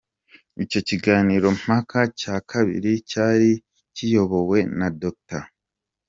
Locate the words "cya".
2.19-2.35